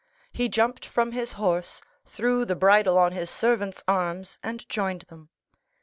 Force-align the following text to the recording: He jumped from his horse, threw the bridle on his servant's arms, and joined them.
He 0.31 0.49
jumped 0.49 0.83
from 0.83 1.11
his 1.11 1.33
horse, 1.33 1.79
threw 2.07 2.43
the 2.43 2.55
bridle 2.55 2.97
on 2.97 3.11
his 3.11 3.29
servant's 3.29 3.83
arms, 3.87 4.39
and 4.41 4.67
joined 4.67 5.03
them. 5.03 5.29